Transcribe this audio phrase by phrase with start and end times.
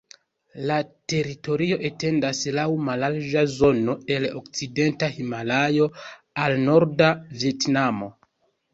[0.69, 0.77] La
[1.13, 5.91] teritorio etendas laŭ mallarĝa zono el okcidenta Himalajo
[6.49, 8.15] al norda Vjetnamo.